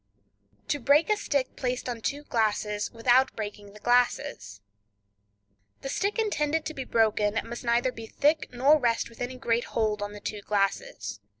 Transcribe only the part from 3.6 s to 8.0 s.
the Glasses.—The stick intended to be broken must neither